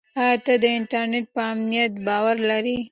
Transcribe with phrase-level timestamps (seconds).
[0.21, 2.75] آیا ته د انټرنیټ په امنیت باور لرې؟